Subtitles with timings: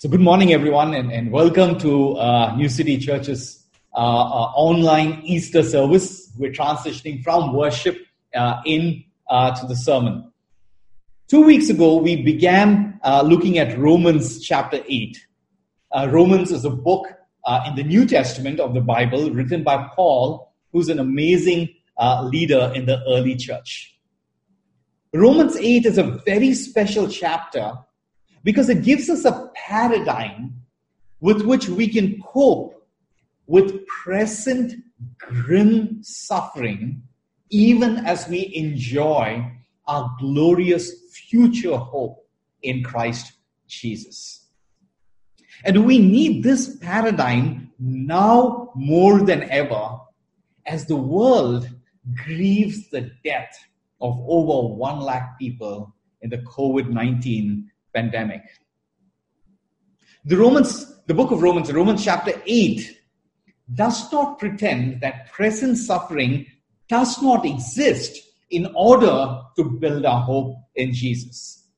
[0.00, 5.20] So, good morning, everyone, and, and welcome to uh, New City Church's uh, uh, online
[5.24, 6.32] Easter service.
[6.38, 7.98] We're transitioning from worship
[8.34, 10.32] uh, in uh, to the sermon.
[11.28, 15.18] Two weeks ago, we began uh, looking at Romans chapter 8.
[16.06, 17.06] Romans is a book
[17.66, 21.68] in the New Testament of the Bible written by Paul, who's an amazing
[22.22, 23.98] leader in the early church.
[25.12, 27.74] Romans 8 is a very special chapter
[28.42, 30.54] because it gives us a paradigm
[31.20, 32.74] with which we can cope
[33.46, 34.74] with present
[35.18, 37.02] grim suffering,
[37.50, 39.44] even as we enjoy
[39.86, 42.26] our glorious future hope
[42.62, 43.32] in Christ
[43.66, 44.46] Jesus.
[45.64, 49.98] And we need this paradigm now more than ever
[50.66, 51.68] as the world
[52.14, 53.58] grieves the death
[54.00, 58.42] of over 1 lakh people in the COVID 19 pandemic.
[60.24, 62.98] The Romans, the book of Romans, Romans chapter 8,
[63.74, 66.46] does not pretend that present suffering
[66.88, 68.18] does not exist
[68.50, 71.68] in order to build our hope in Jesus.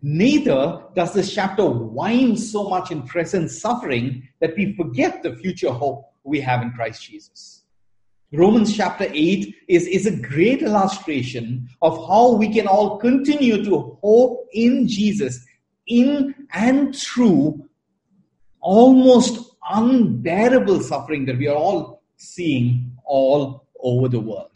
[0.00, 5.72] Neither does this chapter whine so much in present suffering that we forget the future
[5.72, 7.64] hope we have in Christ Jesus.
[8.32, 13.98] Romans chapter 8 is, is a great illustration of how we can all continue to
[14.02, 15.46] hope in Jesus
[15.86, 17.66] in and through
[18.60, 24.50] almost unbearable suffering that we are all seeing all over the world.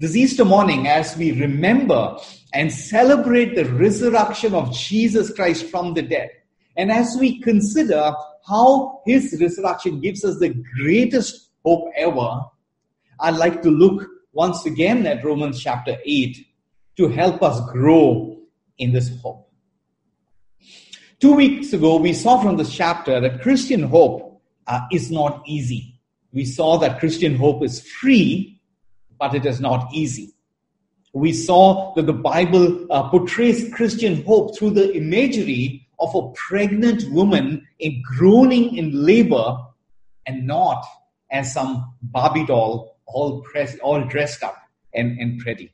[0.00, 2.16] This Easter morning, as we remember
[2.54, 6.30] and celebrate the resurrection of Jesus Christ from the dead,
[6.76, 8.12] and as we consider
[8.48, 12.44] how his resurrection gives us the greatest hope ever,
[13.20, 16.46] I'd like to look once again at Romans chapter 8
[16.96, 18.38] to help us grow
[18.78, 19.48] in this hope.
[21.20, 26.00] Two weeks ago, we saw from this chapter that Christian hope uh, is not easy.
[26.32, 28.60] We saw that Christian hope is free,
[29.18, 30.34] but it is not easy.
[31.12, 37.08] We saw that the Bible uh, portrays Christian hope through the imagery of a pregnant
[37.12, 39.58] woman in groaning in labor
[40.26, 40.84] and not
[41.32, 44.56] as some Barbie doll all, pressed, all dressed up
[44.94, 45.72] and, and pretty.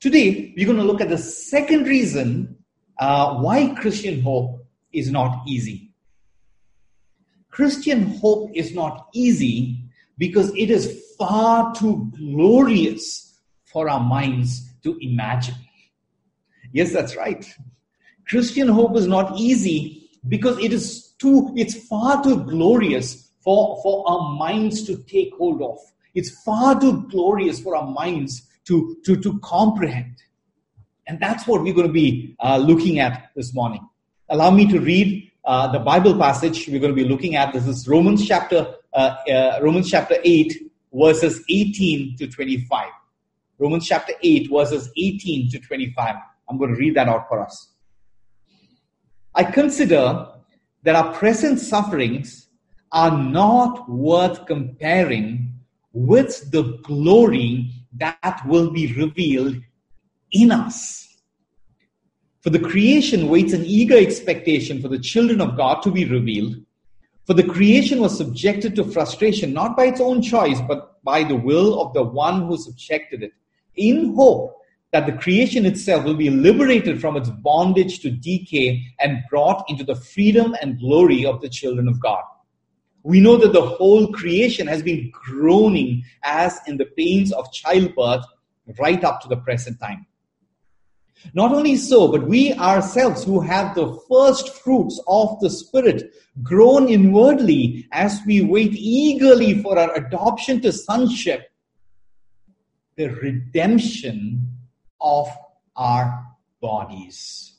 [0.00, 2.58] Today, we're going to look at the second reason
[2.98, 5.90] uh, why Christian hope is not easy.
[7.50, 9.84] Christian hope is not easy
[10.18, 15.54] because it is far too glorious for our minds to imagine.
[16.72, 17.44] Yes, that's right.
[18.28, 24.08] Christian hope is not easy because it is too, it's far too glorious for, for
[24.08, 25.78] our minds to take hold of.
[26.14, 30.16] It's far too glorious for our minds to, to, to comprehend.
[31.06, 33.86] And that's what we're going to be uh, looking at this morning.
[34.30, 37.52] Allow me to read uh, the Bible passage we're going to be looking at.
[37.52, 42.88] This is Romans chapter, uh, uh Romans chapter 8, verses 18 to 25.
[43.58, 46.14] Romans chapter 8, verses 18 to 25.
[46.48, 47.68] I'm going to read that out for us.
[49.34, 50.28] I consider
[50.84, 52.43] that our present sufferings
[52.94, 55.52] are not worth comparing
[55.92, 59.56] with the glory that will be revealed
[60.32, 61.08] in us.
[62.40, 66.56] For the creation waits an eager expectation for the children of God to be revealed.
[67.26, 71.36] For the creation was subjected to frustration, not by its own choice, but by the
[71.36, 73.32] will of the one who subjected it,
[73.76, 74.56] in hope
[74.92, 79.82] that the creation itself will be liberated from its bondage to decay and brought into
[79.82, 82.22] the freedom and glory of the children of God.
[83.04, 88.24] We know that the whole creation has been groaning as in the pains of childbirth
[88.78, 90.06] right up to the present time.
[91.34, 96.88] Not only so, but we ourselves who have the first fruits of the Spirit groan
[96.88, 101.50] inwardly as we wait eagerly for our adoption to sonship,
[102.96, 104.48] the redemption
[105.00, 105.28] of
[105.76, 106.26] our
[106.60, 107.58] bodies.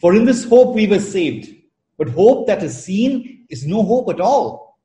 [0.00, 1.54] For in this hope we were saved.
[1.96, 4.78] But hope that is seen is no hope at all.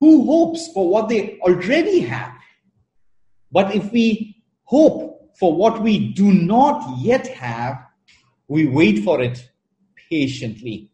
[0.00, 2.32] Who hopes for what they already have?
[3.50, 7.78] But if we hope for what we do not yet have,
[8.48, 9.48] we wait for it
[10.10, 10.90] patiently.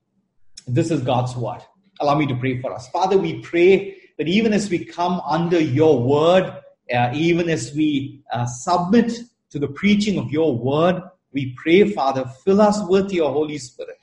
[0.66, 1.60] This is God's word.
[2.00, 2.88] Allow me to pray for us.
[2.88, 6.44] Father, we pray that even as we come under your word,
[6.94, 9.12] uh, even as we uh, submit
[9.50, 11.02] to the preaching of your word,
[11.32, 13.98] we pray, Father, fill us with your Holy Spirit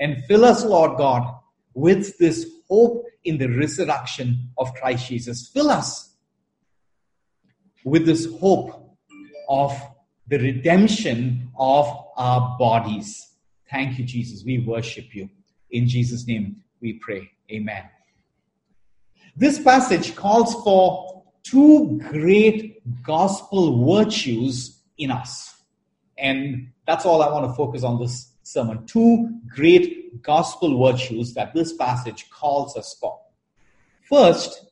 [0.00, 1.34] and fill us, Lord God,
[1.74, 5.48] with this hope in the resurrection of Christ Jesus.
[5.48, 6.14] Fill us
[7.84, 8.96] with this hope
[9.48, 9.80] of
[10.28, 11.86] the redemption of
[12.16, 13.34] our bodies.
[13.70, 14.44] Thank you, Jesus.
[14.44, 15.28] We worship you.
[15.70, 17.30] In Jesus' name we pray.
[17.50, 17.84] Amen.
[19.36, 25.54] This passage calls for two great gospel virtues in us.
[26.18, 28.86] And that's all I want to focus on this sermon.
[28.86, 33.18] Two great gospel virtues that this passage calls us for.
[34.08, 34.66] First,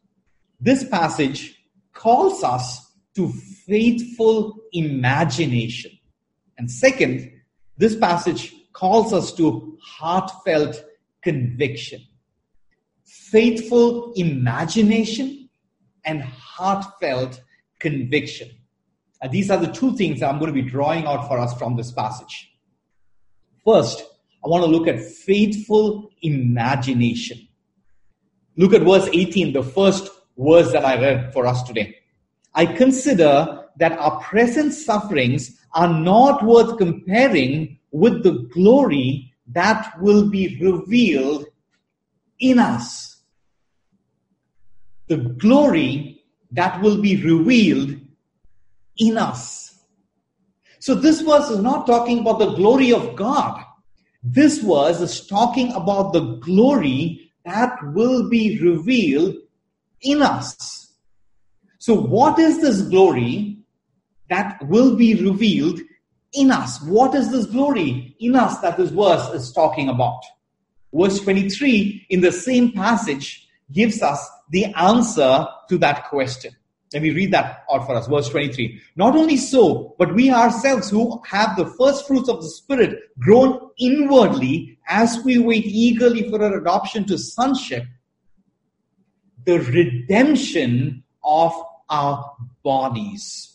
[0.61, 3.33] this passage calls us to
[3.67, 5.93] faithful imagination.
[6.59, 7.33] And second,
[7.79, 10.85] this passage calls us to heartfelt
[11.23, 12.03] conviction.
[13.05, 15.49] Faithful imagination
[16.05, 17.41] and heartfelt
[17.79, 18.51] conviction.
[19.23, 21.77] And these are the two things I'm going to be drawing out for us from
[21.77, 22.53] this passage.
[23.65, 24.03] First,
[24.45, 27.47] I want to look at faithful imagination.
[28.57, 31.97] Look at verse 18, the first verse that I read for us today.
[32.55, 40.29] I consider that our present sufferings are not worth comparing with the glory that will
[40.29, 41.47] be revealed
[42.39, 43.23] in us.
[45.09, 46.23] The glory
[46.53, 48.01] that will be revealed
[48.97, 49.79] in us.
[50.79, 53.65] So this verse is not talking about the glory of God.
[54.23, 59.37] This verse is talking about the glory that will be revealed
[60.03, 60.93] in us.
[61.79, 63.51] So what is this glory
[64.31, 65.81] that will be revealed
[66.33, 66.81] in us.
[66.83, 70.21] What is this glory in us that this verse is talking about?
[70.95, 76.55] Verse 23 in the same passage gives us the answer to that question.
[76.93, 78.09] Let me read that out for us.
[78.09, 78.81] Verse 23.
[78.97, 83.71] Not only so, but we ourselves who have the first fruits of the Spirit groan
[83.79, 87.85] inwardly as we wait eagerly for our adoption to sonship,
[89.45, 91.53] the redemption of
[91.89, 93.51] our bodies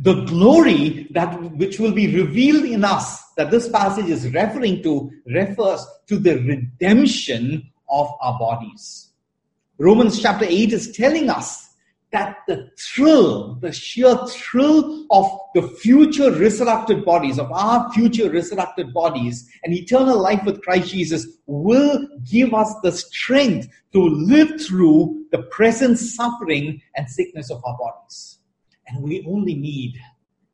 [0.00, 5.10] the glory that which will be revealed in us that this passage is referring to
[5.26, 9.10] refers to the redemption of our bodies
[9.78, 11.65] romans chapter 8 is telling us
[12.12, 18.92] that the thrill, the sheer thrill of the future resurrected bodies, of our future resurrected
[18.94, 25.24] bodies, and eternal life with Christ Jesus will give us the strength to live through
[25.32, 28.38] the present suffering and sickness of our bodies.
[28.86, 29.98] And we only need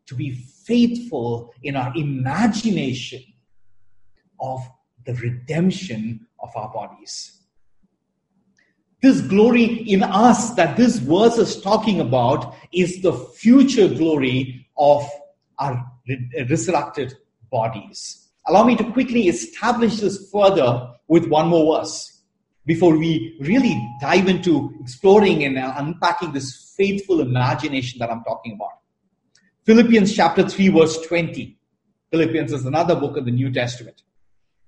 [0.06, 3.22] to be faithful in our imagination
[4.40, 4.60] of
[5.04, 7.41] the redemption of our bodies.
[9.02, 15.04] This glory in us that this verse is talking about is the future glory of
[15.58, 15.84] our
[16.48, 17.14] resurrected
[17.50, 18.28] bodies.
[18.46, 22.22] Allow me to quickly establish this further with one more verse
[22.64, 28.52] before we really dive into exploring and uh, unpacking this faithful imagination that I'm talking
[28.52, 28.78] about.
[29.64, 31.58] Philippians chapter 3, verse 20.
[32.12, 34.02] Philippians is another book of the New Testament.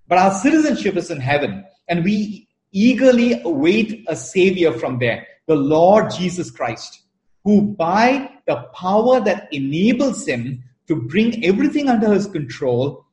[0.08, 5.54] But our citizenship is in heaven, and we eagerly await a Savior from there, the
[5.54, 7.00] Lord Jesus Christ,
[7.44, 13.06] who by the power that enables him to bring everything under his control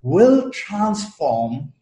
[0.00, 1.72] will transform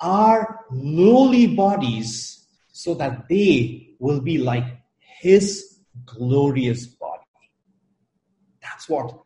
[0.00, 4.64] our lowly bodies so that they will be like
[4.98, 7.22] his glorious body.
[8.62, 9.22] That's what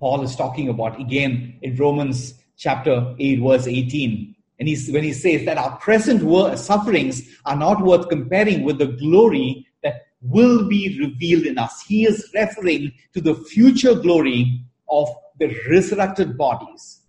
[0.00, 4.36] Paul is talking about again in Romans chapter 8, verse 18.
[4.58, 6.20] And he's, when he says that our present
[6.58, 12.04] sufferings are not worth comparing with the glory that will be revealed in us, he
[12.04, 17.02] is referring to the future glory of the resurrected bodies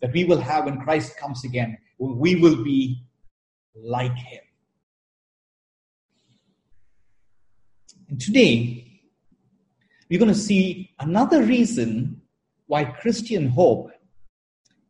[0.00, 3.04] that we will have when Christ comes again we will be
[3.74, 4.40] like him.
[8.08, 9.00] And today,
[10.08, 12.22] we're going to see another reason
[12.66, 13.90] why Christian hope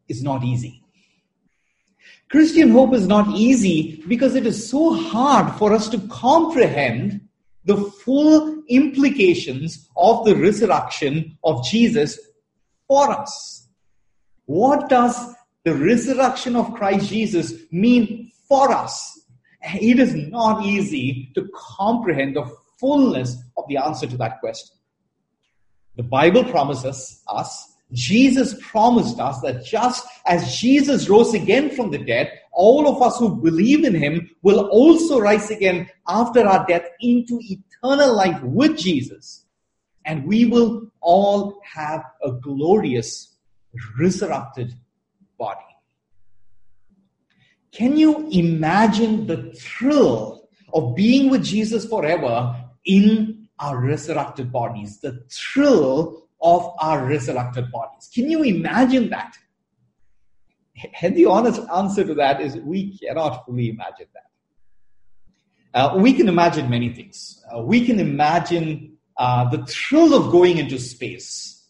[0.09, 0.84] is not easy.
[2.35, 7.21] Christian hope is not easy because it is so hard for us to comprehend
[7.65, 12.19] the full implications of the resurrection of Jesus
[12.89, 13.69] for us.
[14.47, 15.17] What does
[15.63, 19.27] the resurrection of Christ Jesus mean for us?
[19.81, 24.77] It is not easy to comprehend the fullness of the answer to that question.
[25.95, 31.99] The Bible promises us, Jesus promised us that just as Jesus rose again from the
[31.99, 36.85] dead, all of us who believe in him will also rise again after our death
[37.01, 39.47] into eternal life with Jesus.
[40.05, 43.37] And we will all have a glorious
[43.99, 44.75] resurrected
[45.39, 45.61] body.
[47.73, 55.01] Can you imagine the thrill of being with Jesus forever in our resurrected bodies?
[55.01, 58.11] The thrill of our resurrected bodies.
[58.15, 59.37] Can you imagine that?
[61.01, 64.31] And the honest answer to that is we cannot fully imagine that.
[65.73, 67.43] Uh, we can imagine many things.
[67.53, 71.67] Uh, we can imagine uh, the thrill of going into space.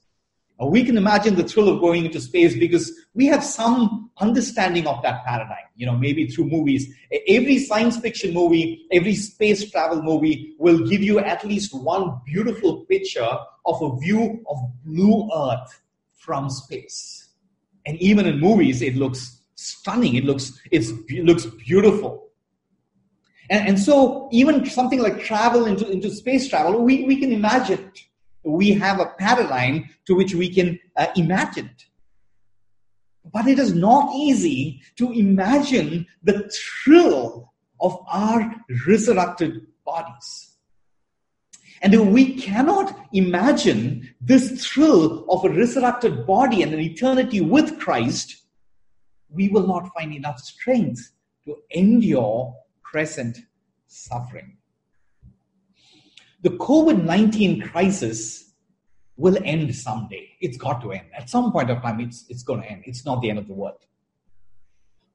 [0.61, 4.87] Uh, we can imagine the thrill of going into space because we have some understanding
[4.87, 6.93] of that paradigm, you know, maybe through movies.
[7.28, 12.85] Every science fiction movie, every space travel movie will give you at least one beautiful
[12.87, 15.83] picture of a view of blue Earth
[16.16, 17.28] from space.
[17.87, 20.14] And even in movies, it looks stunning.
[20.16, 20.85] It looks, it
[21.25, 22.28] looks beautiful.
[23.50, 27.78] And, and so even something like travel into, into space travel, we, we can imagine
[27.78, 28.04] it
[28.44, 31.85] we have a paradigm to which we can uh, imagine it.
[33.33, 38.54] But it is not easy to imagine the thrill of our
[38.87, 40.53] resurrected bodies.
[41.85, 47.79] And if we cannot imagine this thrill of a resurrected body and an eternity with
[47.79, 48.43] Christ,
[49.29, 51.12] we will not find enough strength
[51.45, 53.38] to endure present
[53.87, 54.57] suffering
[56.45, 58.53] the COVID 19 crisis
[59.17, 60.29] will end someday.
[60.41, 61.07] It's got to end.
[61.17, 62.83] At some point of time, it's, it's going to end.
[62.85, 63.79] It's not the end of the world.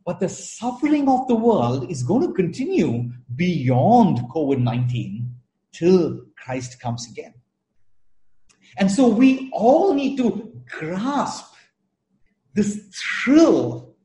[0.06, 5.36] But the suffering of the world is going to continue beyond COVID 19
[5.72, 7.34] till Christ comes again.
[8.78, 11.54] And so we all need to grasp
[12.54, 12.90] this
[13.24, 13.96] thrill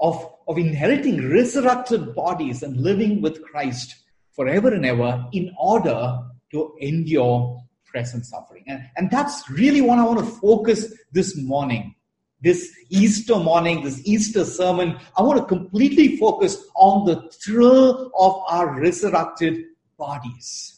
[0.00, 3.96] of, of inheriting resurrected bodies and living with Christ
[4.32, 6.20] forever and ever in order
[6.52, 8.64] to endure present suffering.
[8.66, 11.94] And, and that's really what I want to focus this morning.
[12.40, 18.42] This Easter morning, this Easter sermon, I want to completely focus on the thrill of
[18.48, 19.64] our resurrected
[19.98, 20.77] bodies.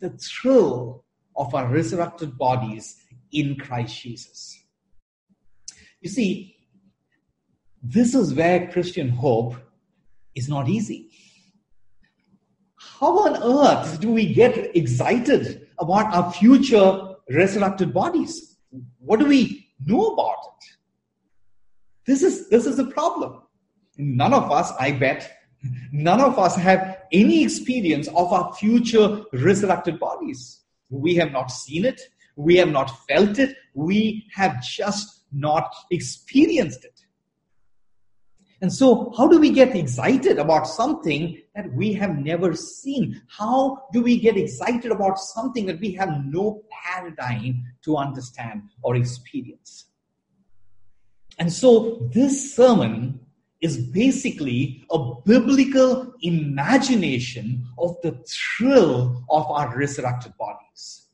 [0.00, 1.04] The thrill
[1.36, 2.96] of our resurrected bodies
[3.32, 4.58] in Christ Jesus.
[6.00, 6.56] You see,
[7.82, 9.56] this is where Christian hope
[10.34, 11.10] is not easy
[13.00, 18.56] how on earth do we get excited about our future resurrected bodies?
[18.98, 20.76] What do we know about it?
[22.06, 23.42] This is, this is a problem.
[23.96, 25.30] None of us, I bet,
[25.92, 30.60] none of us have any experience of our future resurrected bodies.
[30.90, 32.00] We have not seen it.
[32.36, 33.56] We have not felt it.
[33.74, 37.00] We have just not experienced it.
[38.60, 43.20] And so, how do we get excited about something that we have never seen?
[43.28, 48.96] How do we get excited about something that we have no paradigm to understand or
[48.96, 49.86] experience?
[51.38, 53.20] And so, this sermon
[53.60, 61.06] is basically a biblical imagination of the thrill of our resurrected bodies.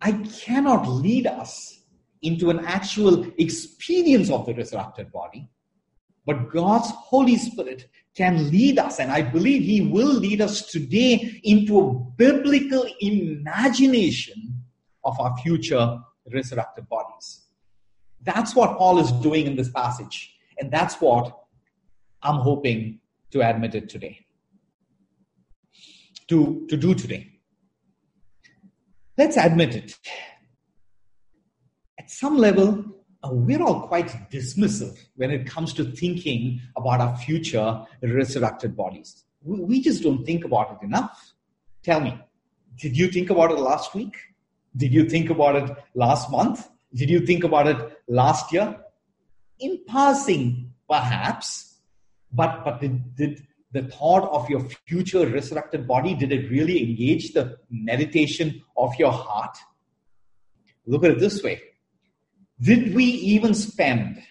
[0.00, 1.84] I cannot lead us
[2.22, 5.48] into an actual experience of the resurrected body
[6.24, 11.40] but God's Holy Spirit can lead us, and I believe He will lead us today
[11.42, 14.62] into a biblical imagination
[15.04, 15.98] of our future
[16.32, 17.42] resurrected bodies.
[18.22, 21.36] That's what Paul is doing in this passage, and that's what
[22.22, 24.20] I'm hoping to admit it today.
[26.28, 27.32] To, to do today.
[29.18, 29.98] Let's admit it.
[31.98, 32.84] At some level,
[33.22, 39.24] uh, we're all quite dismissive when it comes to thinking about our future resurrected bodies.
[39.42, 41.34] We, we just don't think about it enough.
[41.82, 42.18] Tell me,
[42.76, 44.16] did you think about it last week?
[44.76, 46.68] Did you think about it last month?
[46.94, 48.78] Did you think about it last year?
[49.62, 51.78] In passing, perhaps,
[52.32, 57.32] but, but did, did the thought of your future resurrected body, did it really engage
[57.32, 59.56] the meditation of your heart?
[60.86, 61.60] Look at it this way
[62.62, 64.22] did we even spend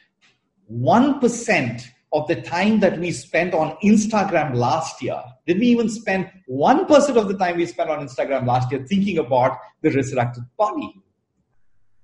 [0.72, 5.22] 1% of the time that we spent on Instagram last year?
[5.46, 9.18] Did we even spend 1% of the time we spent on Instagram last year thinking
[9.18, 10.94] about the resurrected body?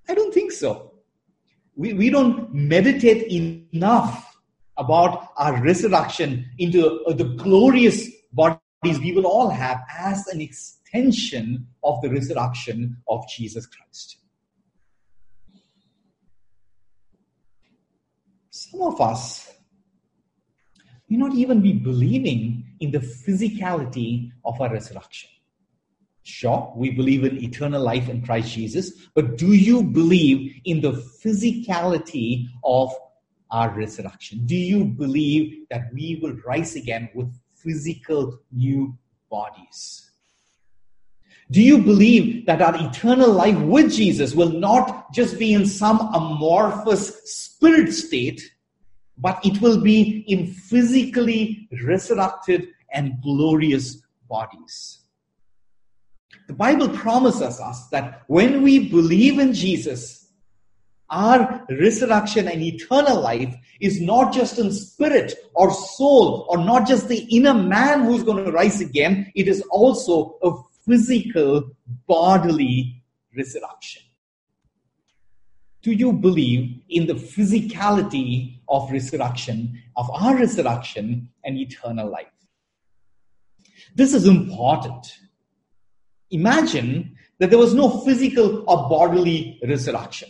[0.10, 0.87] I don't think so.
[1.78, 4.38] We, we don't meditate enough
[4.78, 8.60] about our resurrection into uh, the glorious bodies
[9.00, 14.18] we will all have as an extension of the resurrection of Jesus Christ.
[18.58, 19.52] some of us
[21.10, 25.30] may not even be believing in the physicality of our resurrection.
[26.28, 30.92] Sure, we believe in eternal life in Christ Jesus, but do you believe in the
[30.92, 32.94] physicality of
[33.50, 34.46] our resurrection?
[34.46, 38.98] Do you believe that we will rise again with physical new
[39.32, 40.12] bodies?
[41.50, 46.14] Do you believe that our eternal life with Jesus will not just be in some
[46.14, 48.42] amorphous spirit state,
[49.18, 55.07] but it will be in physically resurrected and glorious bodies?
[56.48, 60.30] The Bible promises us that when we believe in Jesus,
[61.10, 67.08] our resurrection and eternal life is not just in spirit or soul or not just
[67.08, 70.52] the inner man who's going to rise again, it is also a
[70.86, 71.70] physical
[72.08, 73.04] bodily
[73.36, 74.04] resurrection.
[75.82, 82.28] Do you believe in the physicality of resurrection, of our resurrection and eternal life?
[83.96, 85.08] This is important.
[86.32, 90.30] Imagine that there was no physical or bodily resurrection.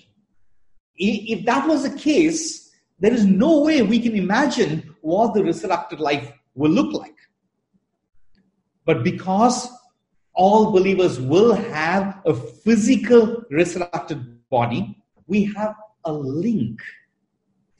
[0.95, 5.99] If that was the case, there is no way we can imagine what the resurrected
[5.99, 7.15] life will look like.
[8.85, 9.69] But because
[10.33, 15.75] all believers will have a physical resurrected body, we have
[16.05, 16.79] a link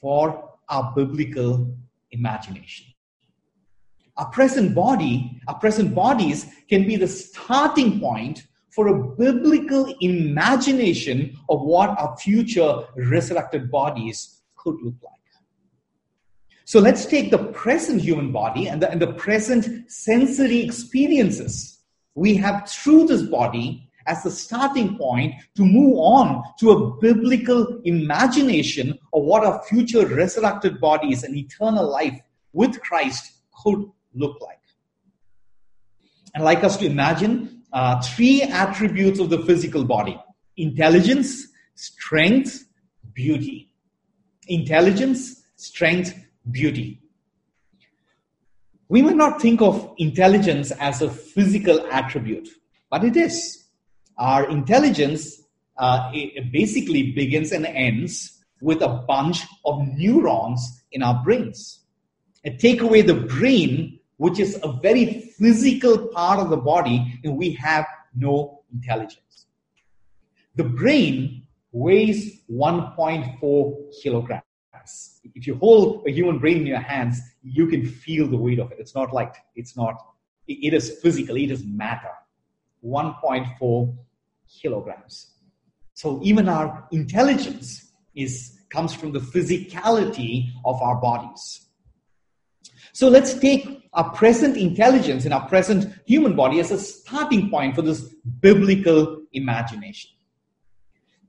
[0.01, 1.75] for our biblical
[2.12, 2.88] imagination.
[4.17, 11.38] Our present body, our present bodies can be the starting point for a biblical imagination
[11.50, 15.13] of what our future resurrected bodies could look like.
[16.65, 21.79] So let's take the present human body and the, and the present sensory experiences
[22.15, 27.79] we have through this body as the starting point to move on to a biblical
[27.83, 32.19] imagination of what our future resurrected bodies and eternal life
[32.53, 33.33] with Christ
[33.63, 33.86] could
[34.17, 34.59] look like.
[36.33, 40.19] And like us to imagine uh, three attributes of the physical body
[40.57, 42.65] intelligence, strength,
[43.13, 43.71] beauty.
[44.47, 46.13] Intelligence, strength,
[46.50, 47.01] beauty.
[48.89, 52.47] We may not think of intelligence as a physical attribute,
[52.89, 53.65] but it is.
[54.17, 55.41] Our intelligence
[55.77, 56.12] uh,
[56.51, 61.81] basically begins and ends with a bunch of neurons in our brains.
[62.43, 67.38] And take away the brain, which is a very physical part of the body, and
[67.38, 69.45] we have no intelligence.
[70.56, 74.41] The brain weighs 1.4 kilograms.
[75.36, 78.71] If you hold a human brain in your hands, you can feel the weight of
[78.71, 78.80] it.
[78.80, 79.95] It's not like, it's not,
[80.47, 82.12] it is physical, it is matter.
[82.84, 83.95] 1.4
[84.62, 85.34] kilograms.
[85.93, 91.66] So even our intelligence is, comes from the physicality of our bodies.
[92.97, 97.75] So let's take our present intelligence in our present human body as a starting point
[97.75, 98.01] for this
[98.41, 100.10] biblical imagination.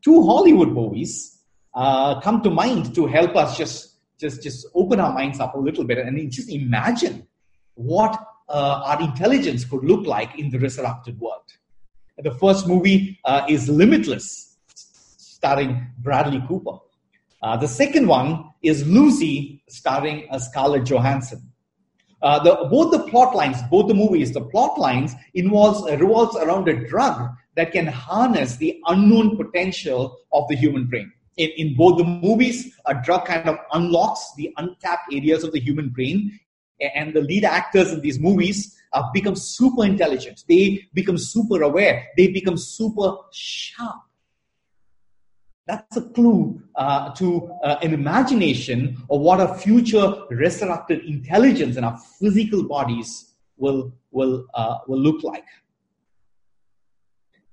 [0.03, 1.43] Two Hollywood movies
[1.75, 5.59] uh, come to mind to help us just, just, just open our minds up a
[5.59, 7.29] little bit and just imagine
[7.75, 11.53] what uh, our intelligence could look like in the resurrected world.
[12.17, 16.79] The first movie uh, is Limitless, starring Bradley Cooper.
[17.43, 21.43] Uh, the second one is Lucy, starring uh, Scarlett Johansson.
[22.21, 26.37] Uh, the, both the plot lines, both the movies, the plot lines involves uh, revolves
[26.37, 31.13] around a drug that can harness the unknown potential of the human brain.
[31.37, 35.61] In, in both the movies, a drug kind of unlocks the untapped areas of the
[35.61, 36.39] human brain,
[36.95, 40.45] and the lead actors in these movies uh, become super intelligent.
[40.49, 42.09] They become super aware.
[42.17, 44.01] They become super sharp.
[45.69, 51.85] That's a clue uh, to uh, an imagination of what a future resurrected intelligence in
[51.85, 55.45] our physical bodies will, will, uh, will look like.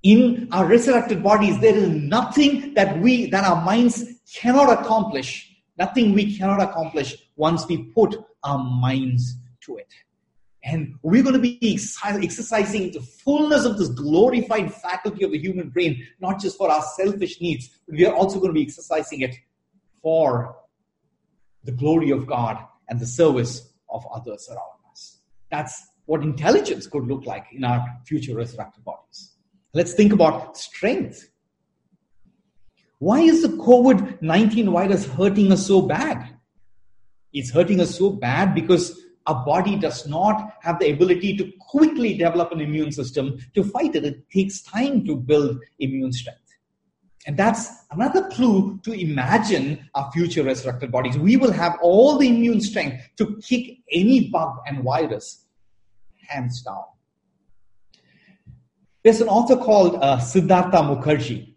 [0.02, 4.02] In our resurrected bodies, there is nothing that we, that our minds
[4.32, 9.92] cannot accomplish, nothing we cannot accomplish once we put our minds to it.
[10.66, 15.70] And we're going to be exercising the fullness of this glorified faculty of the human
[15.70, 19.20] brain, not just for our selfish needs, but we are also going to be exercising
[19.20, 19.36] it
[20.02, 20.56] for
[21.62, 25.18] the glory of God and the service of others around us.
[25.52, 29.34] That's what intelligence could look like in our future resurrected bodies.
[29.72, 31.28] Let's think about strength.
[32.98, 36.36] Why is the COVID 19 virus hurting us so bad?
[37.32, 42.16] It's hurting us so bad because our body does not have the ability to quickly
[42.16, 44.04] develop an immune system to fight it.
[44.04, 46.40] It takes time to build immune strength.
[47.26, 51.18] And that's another clue to imagine our future resurrected bodies.
[51.18, 55.44] We will have all the immune strength to kick any bug and virus
[56.28, 56.84] hands down.
[59.02, 61.54] There's an author called uh, Siddhartha Mukherjee,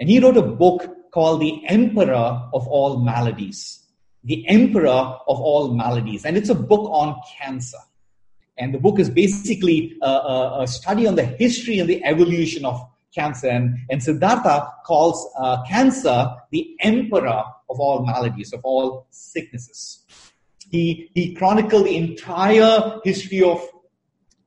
[0.00, 3.81] and he wrote a book called The Emperor of All Maladies
[4.24, 6.24] the emperor of all maladies.
[6.24, 7.78] And it's a book on cancer.
[8.58, 12.64] And the book is basically a, a, a study on the history and the evolution
[12.64, 12.80] of
[13.14, 13.48] cancer.
[13.48, 20.04] And, and Siddhartha calls uh, cancer the emperor of all maladies, of all sicknesses.
[20.70, 23.60] He, he chronicled the entire history of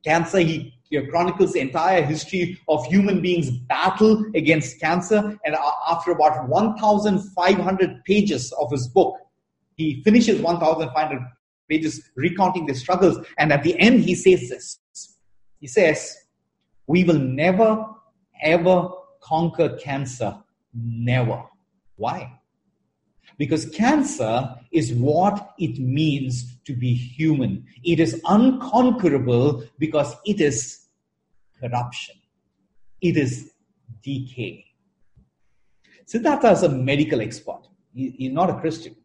[0.03, 0.39] cancer.
[0.39, 5.37] He, he chronicles the entire history of human beings' battle against cancer.
[5.45, 5.55] And
[5.87, 9.17] after about 1,500 pages of his book,
[9.75, 11.21] he finishes 1,500
[11.69, 13.19] pages recounting the struggles.
[13.37, 14.79] And at the end, he says this.
[15.59, 16.15] He says,
[16.87, 17.85] We will never,
[18.41, 18.89] ever
[19.21, 20.37] conquer cancer.
[20.73, 21.43] Never.
[21.95, 22.39] Why?
[23.37, 27.65] Because cancer is what it means to be human.
[27.83, 30.85] It is unconquerable because it is
[31.59, 32.15] corruption.
[33.01, 33.51] It is
[34.03, 34.65] decay.
[36.05, 37.61] Siddhartha is a medical expert.
[37.93, 38.95] He, he's not a Christian.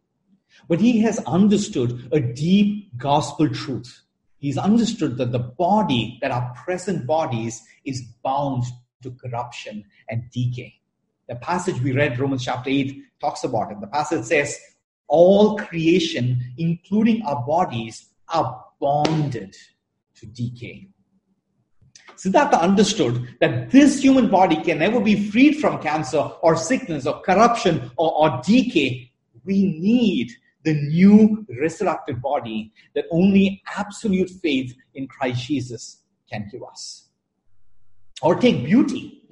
[0.67, 4.01] But he has understood a deep gospel truth.
[4.37, 8.63] He's understood that the body, that our present bodies, is bound
[9.03, 10.73] to corruption and decay.
[11.27, 13.79] The passage we read, Romans chapter 8, talks about it.
[13.79, 14.59] The passage says,
[15.07, 19.55] All creation, including our bodies, are bonded
[20.15, 20.87] to decay.
[22.15, 27.21] Siddhartha understood that this human body can never be freed from cancer or sickness or
[27.21, 29.10] corruption or, or decay.
[29.45, 30.31] We need
[30.63, 37.09] the new resurrected body that only absolute faith in Christ Jesus can give us.
[38.21, 39.23] Or take beauty.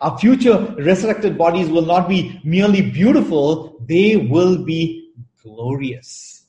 [0.00, 6.46] Our future resurrected bodies will not be merely beautiful, they will be glorious.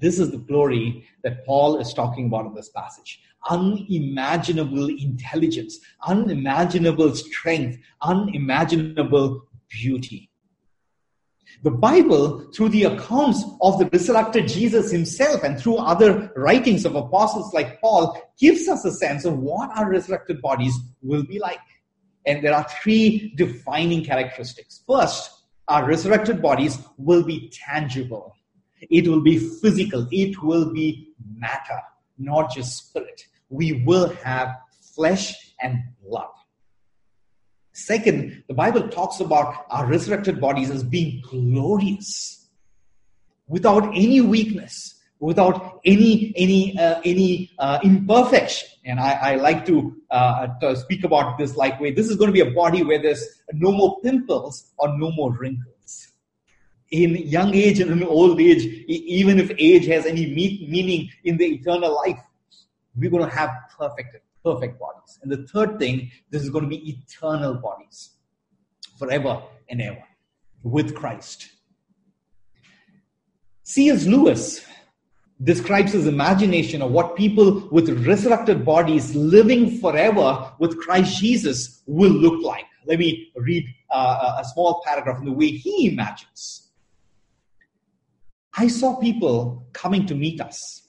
[0.00, 3.20] This is the glory that Paul is talking about in this passage.
[3.48, 10.30] Unimaginable intelligence, unimaginable strength, unimaginable beauty.
[11.62, 16.94] The Bible, through the accounts of the resurrected Jesus himself and through other writings of
[16.94, 21.60] apostles like Paul, gives us a sense of what our resurrected bodies will be like.
[22.26, 24.82] And there are three defining characteristics.
[24.86, 25.30] First,
[25.68, 28.34] our resurrected bodies will be tangible.
[28.90, 30.06] It will be physical.
[30.10, 31.80] It will be matter,
[32.18, 33.26] not just spirit.
[33.48, 34.54] We will have
[34.94, 36.28] flesh and blood.
[37.74, 42.46] Second, the Bible talks about our resurrected bodies as being glorious,
[43.48, 48.68] without any weakness, without any any uh, any uh, imperfection.
[48.84, 51.90] And I, I like to, uh, to, speak about this like way.
[51.90, 55.32] This is going to be a body where there's no more pimples or no more
[55.32, 56.08] wrinkles.
[56.92, 61.46] In young age and in old age, even if age has any meaning in the
[61.46, 62.20] eternal life,
[62.94, 65.18] we're going to have perfect perfect bodies.
[65.22, 68.10] And the third thing, this is going to be eternal bodies
[68.98, 70.04] forever and ever
[70.62, 71.50] with Christ.
[73.62, 74.06] C.S.
[74.06, 74.64] Lewis
[75.42, 82.12] describes his imagination of what people with resurrected bodies living forever with Christ Jesus will
[82.12, 82.66] look like.
[82.86, 86.70] Let me read uh, a small paragraph in the way he imagines.
[88.56, 90.88] I saw people coming to meet us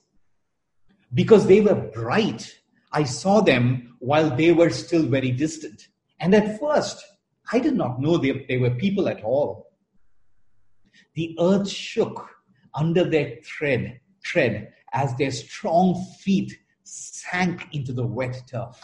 [1.14, 2.60] because they were bright
[2.96, 5.90] I saw them while they were still very distant.
[6.22, 7.04] And at first,
[7.52, 9.74] I did not know they, they were people at all.
[11.14, 12.30] The earth shook
[12.74, 18.82] under their tread, tread as their strong feet sank into the wet turf.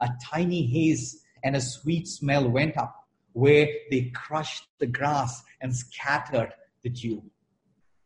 [0.00, 5.74] A tiny haze and a sweet smell went up where they crushed the grass and
[5.74, 7.22] scattered the dew.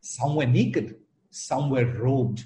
[0.01, 0.95] Some were naked,
[1.31, 2.45] some were robed,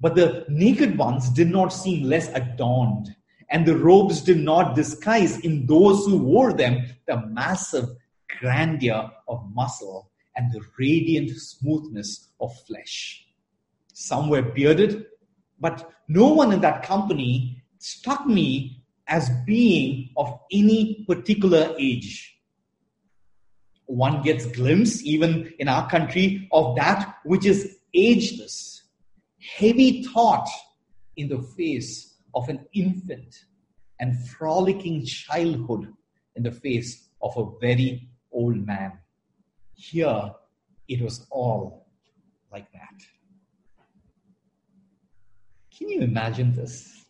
[0.00, 3.14] but the naked ones did not seem less adorned,
[3.50, 7.88] and the robes did not disguise in those who wore them the massive
[8.38, 13.26] grandeur of muscle and the radiant smoothness of flesh.
[13.92, 15.06] Some were bearded,
[15.58, 22.38] but no one in that company struck me as being of any particular age.
[23.86, 28.77] One gets glimpse, even in our country, of that which is ageless
[29.38, 30.48] heavy thought
[31.16, 33.44] in the face of an infant
[34.00, 35.92] and frolicking childhood
[36.36, 38.92] in the face of a very old man.
[39.74, 40.30] Here,
[40.88, 41.86] it was all
[42.52, 43.02] like that.
[45.76, 47.04] Can you imagine this?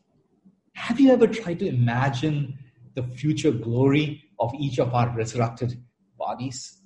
[0.74, 2.58] Have you ever tried to imagine
[2.94, 5.82] the future glory of each of our resurrected
[6.18, 6.78] bodies?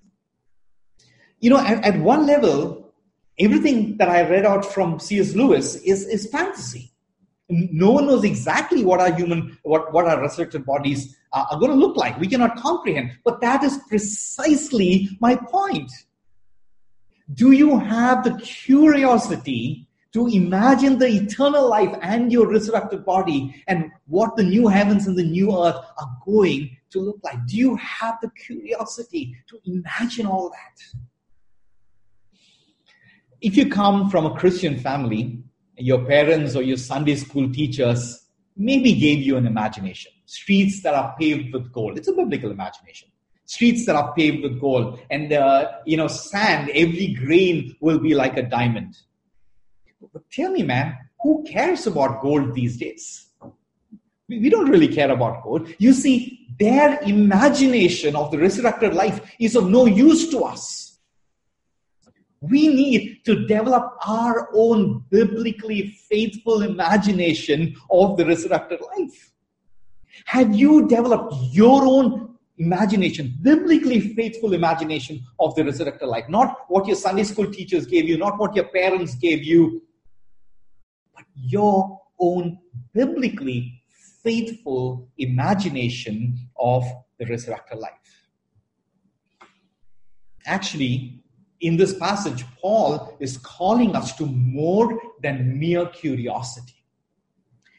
[1.40, 2.81] You know, at, at one level,
[3.38, 5.34] everything that I read out from C.S.
[5.34, 6.92] Lewis is, is fantasy.
[7.48, 11.70] No one knows exactly what our human, what, what our resurrected bodies are, are going
[11.70, 12.18] to look like.
[12.18, 13.12] We cannot comprehend.
[13.24, 15.90] But that is precisely my point.
[17.34, 23.90] Do you have the curiosity to imagine the eternal life and your resurrected body and
[24.06, 27.46] what the new heavens and the new earth are going to look like?
[27.46, 31.00] Do you have the curiosity to imagine all that?
[33.42, 35.42] If you come from a Christian family,
[35.76, 38.24] your parents or your Sunday school teachers
[38.56, 40.12] maybe gave you an imagination.
[40.26, 41.98] Streets that are paved with gold.
[41.98, 43.08] It's a biblical imagination.
[43.44, 45.00] Streets that are paved with gold.
[45.10, 48.96] And, uh, you know, sand, every grain will be like a diamond.
[50.12, 53.26] But tell me, man, who cares about gold these days?
[54.28, 55.68] We don't really care about gold.
[55.78, 60.81] You see, their imagination of the resurrected life is of no use to us.
[62.42, 69.30] We need to develop our own biblically faithful imagination of the resurrected life.
[70.26, 76.28] Have you developed your own imagination, biblically faithful imagination of the resurrected life?
[76.28, 79.80] Not what your Sunday school teachers gave you, not what your parents gave you,
[81.14, 82.58] but your own
[82.92, 83.82] biblically
[84.24, 86.84] faithful imagination of
[87.18, 88.28] the resurrected life.
[90.44, 91.21] Actually,
[91.62, 96.74] in this passage, Paul is calling us to more than mere curiosity.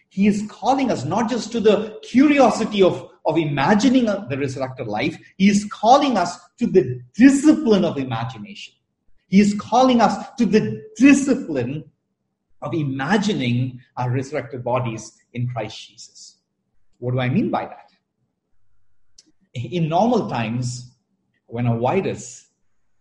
[0.10, 5.17] He is calling us not just to the curiosity of, of imagining the resurrected life,
[5.38, 8.74] he is calling us to the discipline of imagination.
[9.28, 11.84] He is calling us to the discipline
[12.62, 16.38] of imagining our resurrected bodies in Christ Jesus.
[17.00, 17.89] What do I mean by that?
[19.54, 20.91] In normal times,
[21.48, 22.48] when a virus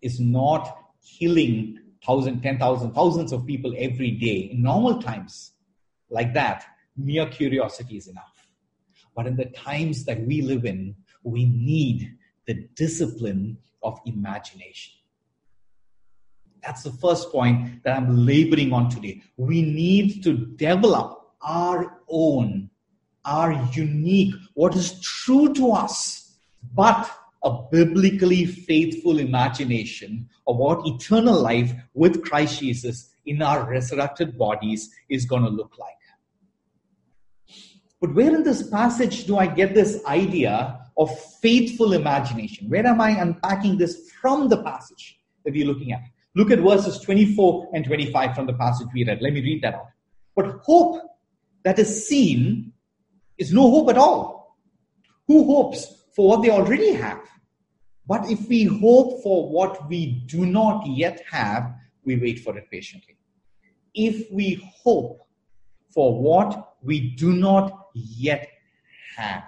[0.03, 0.77] is not
[1.19, 5.53] killing thousand, ten thousand, thousands of people every day, in normal times
[6.09, 6.65] like that,
[6.97, 8.47] mere curiosity is enough.
[9.15, 14.93] But in the times that we live in, we need the discipline of imagination.
[16.61, 19.21] That's the first point that I'm laboring on today.
[19.37, 22.69] We need to develop our own,
[23.25, 26.35] our unique, what is true to us,
[26.73, 27.09] but
[27.43, 34.89] a biblically faithful imagination of what eternal life with Christ Jesus in our resurrected bodies
[35.09, 35.89] is going to look like.
[37.99, 42.69] But where in this passage do I get this idea of faithful imagination?
[42.69, 46.01] Where am I unpacking this from the passage that we're looking at?
[46.35, 49.21] Look at verses 24 and 25 from the passage we read.
[49.21, 49.87] Let me read that out.
[50.35, 51.01] But hope
[51.63, 52.73] that is seen
[53.37, 54.57] is no hope at all.
[55.27, 57.21] Who hopes for what they already have?
[58.07, 62.69] But if we hope for what we do not yet have, we wait for it
[62.69, 63.17] patiently.
[63.93, 65.21] If we hope
[65.89, 68.47] for what we do not yet
[69.15, 69.43] have,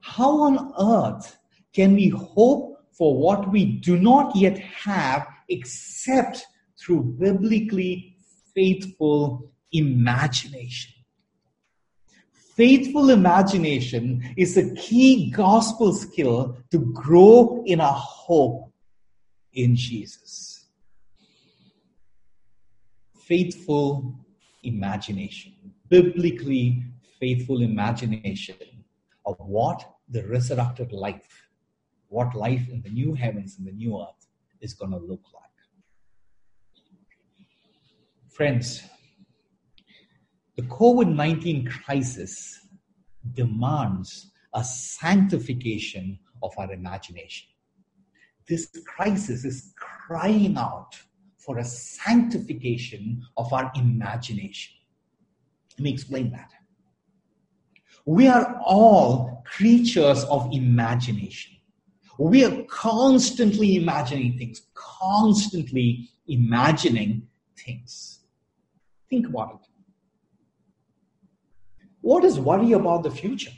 [0.00, 1.36] how on earth
[1.72, 6.44] can we hope for what we do not yet have except
[6.78, 8.16] through biblically
[8.54, 10.92] faithful imagination.
[12.62, 18.70] Faithful imagination is a key gospel skill to grow in our hope
[19.52, 20.66] in Jesus.
[23.26, 24.14] Faithful
[24.62, 25.52] imagination,
[25.88, 26.84] biblically
[27.18, 28.54] faithful imagination
[29.26, 31.48] of what the resurrected life
[32.10, 34.28] what life in the new heavens and the new earth
[34.60, 35.58] is going to look like.
[38.28, 38.84] Friends,
[40.56, 42.66] the COVID 19 crisis
[43.34, 47.48] demands a sanctification of our imagination.
[48.48, 51.00] This crisis is crying out
[51.38, 54.74] for a sanctification of our imagination.
[55.78, 56.50] Let me explain that.
[58.04, 61.52] We are all creatures of imagination.
[62.18, 68.20] We are constantly imagining things, constantly imagining things.
[69.08, 69.71] Think about it.
[72.02, 73.52] What is worry about the future?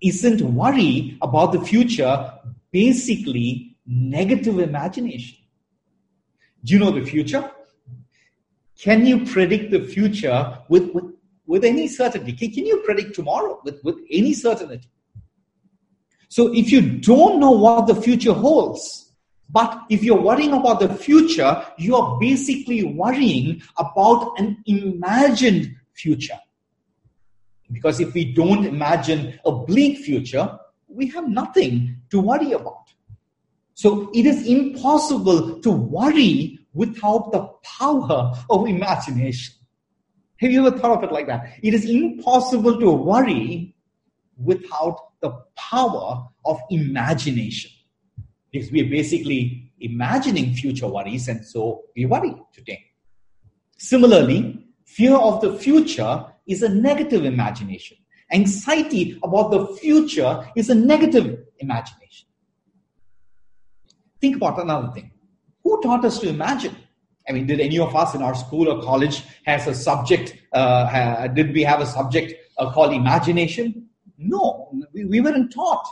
[0.00, 2.32] Isn't worry about the future
[2.72, 5.38] basically negative imagination?
[6.64, 7.50] Do you know the future?
[8.78, 11.04] Can you predict the future with, with,
[11.46, 12.32] with any certainty?
[12.32, 14.88] Can, can you predict tomorrow with, with any certainty?
[16.28, 19.12] So if you don't know what the future holds,
[19.48, 26.38] but if you're worrying about the future, you are basically worrying about an imagined future.
[27.72, 32.84] Because if we don't imagine a bleak future, we have nothing to worry about.
[33.74, 37.48] So it is impossible to worry without the
[37.78, 39.54] power of imagination.
[40.38, 41.54] Have you ever thought of it like that?
[41.62, 43.74] It is impossible to worry
[44.38, 47.70] without the power of imagination.
[48.50, 52.82] Because we are basically imagining future worries, and so we worry today.
[53.78, 57.96] Similarly, fear of the future is a negative imagination.
[58.32, 62.26] Anxiety about the future is a negative imagination.
[64.20, 65.10] Think about another thing.
[65.62, 66.76] Who taught us to imagine?
[67.28, 70.36] I mean, did any of us in our school or college has a subject?
[70.52, 73.88] Uh, did we have a subject uh, called imagination?
[74.18, 75.84] No, we, we weren't taught.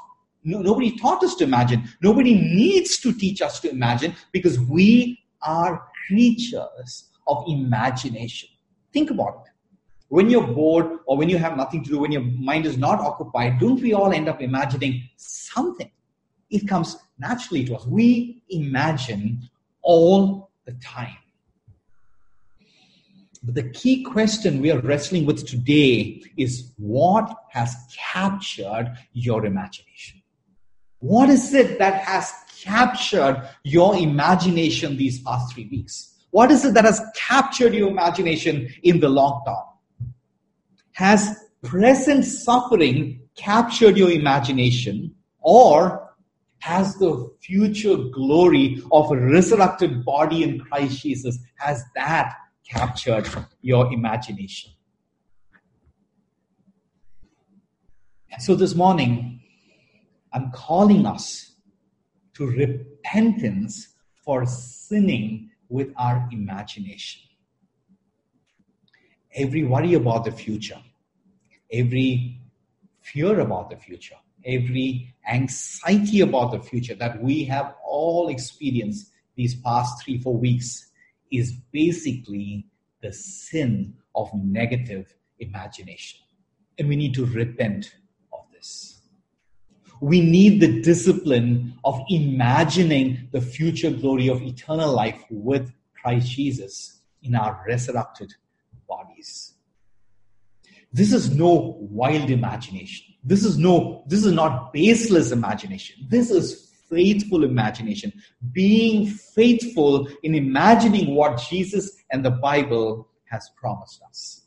[0.45, 1.89] No, nobody taught us to imagine.
[2.03, 8.49] Nobody needs to teach us to imagine because we are creatures of imagination.
[8.93, 9.54] Think about it.
[10.09, 13.01] When you're bored or when you have nothing to do, when your mind is not
[13.01, 15.91] occupied, don't we all end up imagining something?
[16.51, 17.87] It comes naturally to us.
[17.87, 19.49] We imagine
[19.83, 21.17] all the time.
[23.43, 30.23] But the key question we are wrestling with today is what has captured your imagination?
[31.01, 36.15] What is it that has captured your imagination these past three weeks?
[36.31, 39.65] What is it that has captured your imagination in the lockdown?
[40.95, 46.15] Has present suffering captured your imagination or
[46.61, 52.35] has the future glory of a resurrected body in Christ Jesus, has that
[52.67, 53.29] captured
[53.61, 54.71] your imagination?
[58.39, 59.41] So this morning,
[60.33, 61.57] I'm calling us
[62.35, 67.24] to repentance for sinning with our imagination.
[69.35, 70.81] Every worry about the future,
[71.73, 72.39] every
[73.01, 79.55] fear about the future, every anxiety about the future that we have all experienced these
[79.55, 80.91] past three, four weeks
[81.31, 82.67] is basically
[83.03, 86.21] the sin of negative imagination.
[86.79, 87.95] And we need to repent
[88.33, 89.01] of this.
[90.01, 97.01] We need the discipline of imagining the future glory of eternal life with Christ Jesus
[97.23, 98.35] in our resurrected
[98.87, 99.55] bodies.
[100.93, 103.15] This is no wild imagination.
[103.25, 106.07] This is no, this is not baseless imagination.
[106.09, 108.13] This is faithful imagination.
[108.53, 114.43] Being faithful in imagining what Jesus and the Bible has promised us.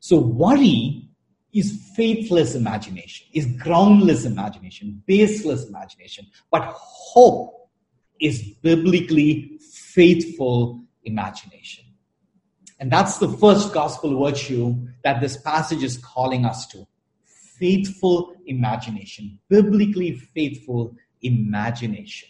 [0.00, 1.08] So worry
[1.52, 6.26] is faithless imagination, is groundless imagination, baseless imagination.
[6.50, 7.68] But hope
[8.20, 11.84] is biblically faithful imagination.
[12.80, 16.86] And that's the first gospel virtue that this passage is calling us to
[17.58, 22.28] faithful imagination, biblically faithful imagination.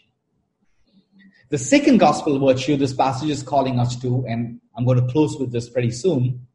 [1.51, 5.37] The second gospel virtue this passage is calling us to, and I'm going to close
[5.39, 6.47] with this pretty soon,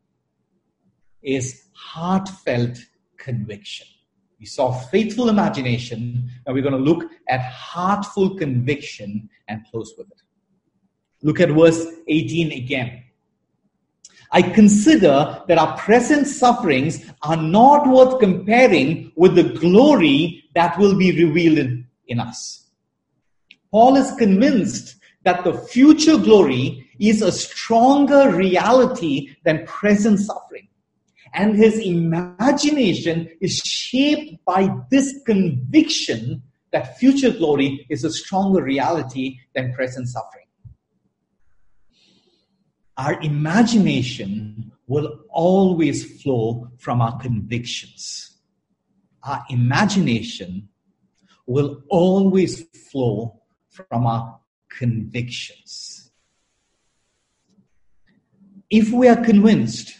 [1.21, 2.77] is heartfelt
[3.17, 3.87] conviction.
[4.39, 6.29] We saw faithful imagination.
[6.45, 10.21] Now we're going to look at heartful conviction and close with it.
[11.21, 13.02] Look at verse 18 again.
[14.33, 20.97] I consider that our present sufferings are not worth comparing with the glory that will
[20.97, 22.67] be revealed in, us.
[23.71, 30.67] Paul is convinced that the future glory is a stronger reality than present suffering
[31.33, 36.41] and his imagination is shaped by this conviction
[36.71, 40.42] that future glory is a stronger reality than present suffering.
[42.97, 48.37] Our imagination will always flow from our convictions.
[49.23, 50.69] Our imagination
[51.47, 56.11] will always flow from our convictions.
[58.69, 59.93] If we are convinced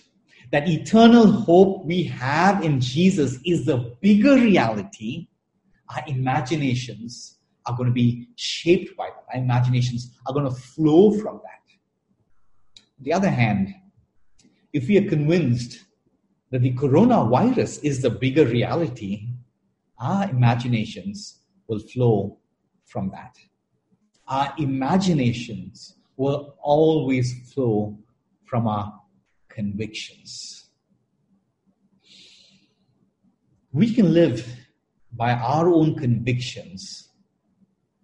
[0.52, 5.28] that eternal hope we have in Jesus is the bigger reality,
[5.90, 9.26] our imaginations are going to be shaped by that.
[9.34, 11.63] Our imaginations are going to flow from that.
[13.00, 13.74] The other hand,
[14.72, 15.84] if we are convinced
[16.52, 19.28] that the coronavirus is the bigger reality,
[20.00, 22.38] our imaginations will flow
[22.86, 23.36] from that.
[24.28, 27.98] Our imaginations will always flow
[28.46, 29.02] from our
[29.50, 30.70] convictions.
[33.72, 34.48] We can live
[35.12, 37.10] by our own convictions,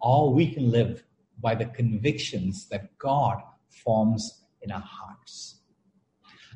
[0.02, 1.04] or we can live
[1.40, 5.62] by the convictions that God forms in our hearts.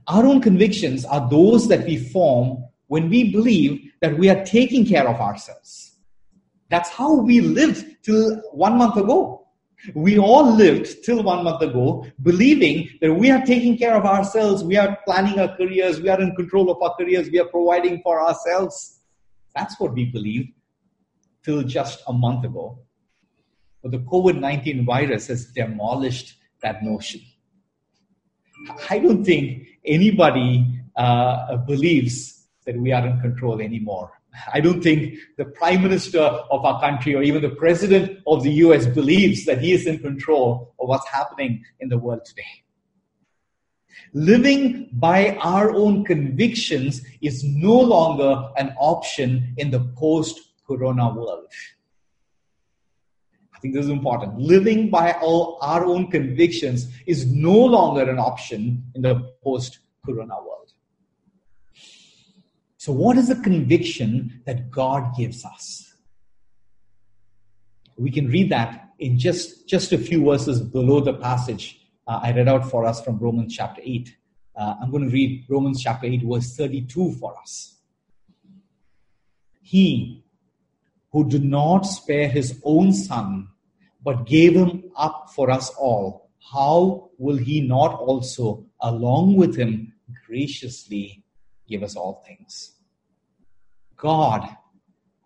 [0.08, 4.86] Our own convictions are those that we form when we believe that we are taking
[4.86, 5.95] care of ourselves.
[6.70, 9.47] That's how we lived till one month ago.
[9.93, 14.64] We all lived till one month ago believing that we are taking care of ourselves,
[14.64, 18.01] we are planning our careers, we are in control of our careers, we are providing
[18.01, 19.01] for ourselves.
[19.56, 20.49] That's what we believed
[21.43, 22.80] till just a month ago.
[23.82, 27.22] But the COVID 19 virus has demolished that notion.
[28.89, 34.12] I don't think anybody uh, believes that we are in control anymore.
[34.51, 38.51] I don't think the prime minister of our country or even the president of the
[38.66, 42.64] US believes that he is in control of what's happening in the world today.
[44.14, 51.45] Living by our own convictions is no longer an option in the post corona world.
[53.64, 54.38] Think this is important.
[54.38, 60.74] Living by our own convictions is no longer an option in the post corona world.
[62.76, 65.93] So, what is the conviction that God gives us?
[67.95, 72.34] We can read that in just, just a few verses below the passage uh, I
[72.34, 74.14] read out for us from Romans chapter 8.
[74.57, 77.78] Uh, I'm going to read Romans chapter 8, verse 32 for us.
[79.61, 80.26] He
[81.14, 83.47] who did not spare his own son,
[84.04, 89.93] but gave him up for us all, how will he not also, along with him,
[90.28, 91.24] graciously
[91.68, 92.74] give us all things?
[93.95, 94.47] God,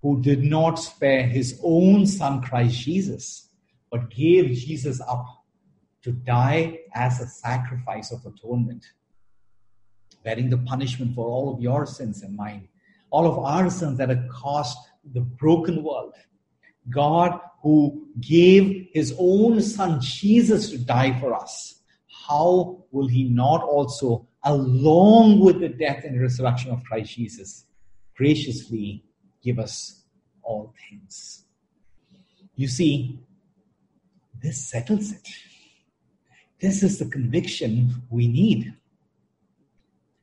[0.01, 3.49] who did not spare his own son, Christ Jesus,
[3.91, 5.25] but gave Jesus up
[6.03, 8.85] to die as a sacrifice of atonement,
[10.23, 12.67] bearing the punishment for all of your sins and mine,
[13.09, 14.77] all of our sins that have caused
[15.13, 16.13] the broken world.
[16.89, 21.81] God, who gave his own son Jesus to die for us,
[22.25, 27.65] how will he not also, along with the death and resurrection of Christ Jesus,
[28.15, 29.03] graciously
[29.43, 30.05] give us
[30.43, 31.43] all things.
[32.55, 33.19] You see,
[34.41, 35.27] this settles it.
[36.61, 38.75] This is the conviction we need.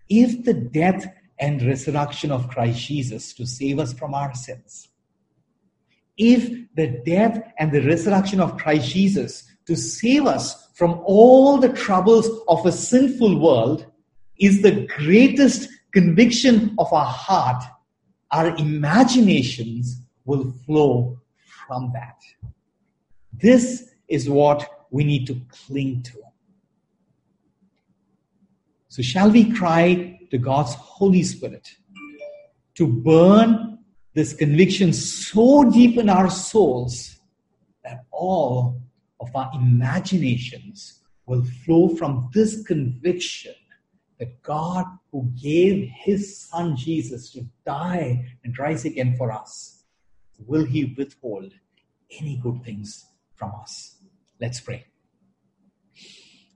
[0.09, 1.05] If the death
[1.39, 4.89] and resurrection of Christ Jesus to save us from our sins,
[6.17, 11.73] if the death and the resurrection of Christ Jesus to save us from all the
[11.73, 13.87] troubles of a sinful world
[14.39, 17.63] is the greatest conviction of our heart,
[18.33, 21.19] our imaginations will flow
[21.67, 22.21] from that.
[23.33, 26.19] This is what we need to cling to.
[28.89, 31.69] So, shall we cry to God's Holy Spirit
[32.75, 33.74] to burn
[34.15, 37.21] this conviction so deep in our souls
[37.83, 38.81] that all
[39.21, 43.55] of our imaginations will flow from this conviction
[44.19, 49.83] that God, who gave his son Jesus to die and rise again for us,
[50.47, 51.53] will he withhold
[52.21, 53.97] any good things from us?
[54.41, 54.87] Let's pray.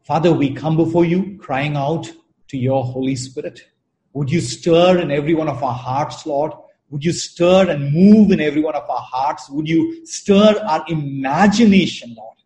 [0.05, 2.11] Father, we come before you crying out
[2.49, 3.67] to your Holy Spirit.
[4.13, 6.53] Would you stir in every one of our hearts, Lord?
[6.91, 9.51] Would you stir and move in every one of our hearts?
[9.51, 12.39] Would you stir our imagination, Lord?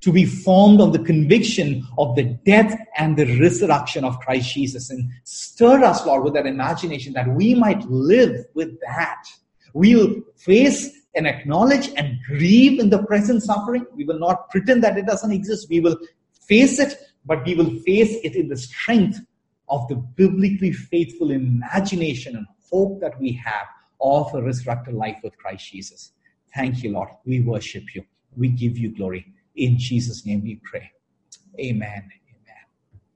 [0.00, 4.90] to be formed on the conviction of the death and the resurrection of Christ Jesus.
[4.90, 9.22] And stir us, Lord, with that imagination that we might live with that.
[9.74, 13.84] We'll face and acknowledge and grieve in the present suffering.
[13.94, 15.68] We will not pretend that it doesn't exist.
[15.68, 15.98] We will
[16.32, 19.20] face it, but we will face it in the strength
[19.68, 23.66] of the biblically faithful imagination and hope that we have
[24.00, 26.12] of a resurrected life with Christ Jesus.
[26.54, 27.10] Thank you, Lord.
[27.24, 28.04] We worship you.
[28.36, 29.32] We give you glory.
[29.56, 30.90] In Jesus' name we pray.
[31.60, 32.10] Amen.